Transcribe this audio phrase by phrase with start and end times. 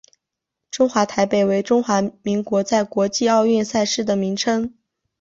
[0.71, 4.73] 中华台北为中华民国在国际奥运赛事的名称。